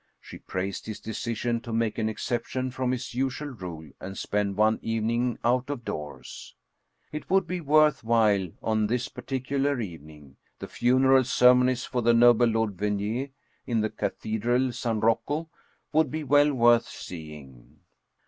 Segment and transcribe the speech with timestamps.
[0.19, 4.57] She praised his de cision to make an exception from his usual rule and spend
[4.57, 6.55] one evening out of doors.
[7.11, 12.47] It would be worth while on this particular evening; the funeral ceremonies for the noble
[12.47, 13.29] Lord Venier,
[13.67, 15.49] in the Cathedral San Rocco,
[15.93, 17.77] would be well worth seeing.